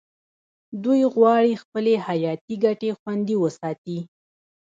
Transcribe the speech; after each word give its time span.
دوی 0.83 1.01
غواړي 1.15 1.53
خپلې 1.63 1.93
حیاتي 2.07 2.55
ګټې 2.65 2.89
خوندي 2.99 3.35
وساتي 3.39 3.97